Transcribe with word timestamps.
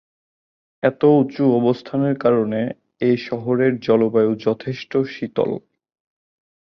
এত 0.83 1.01
উঁচু 1.19 1.43
অবস্থানের 1.59 2.15
কারণে 2.17 2.61
এ' 3.01 3.21
শহরের 3.27 3.73
জলবায়ু 3.79 4.31
যথেষ্ট 4.45 4.91
শীতল। 5.07 5.51